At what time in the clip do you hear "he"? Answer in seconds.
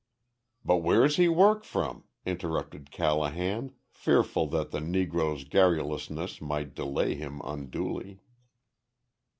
1.17-1.29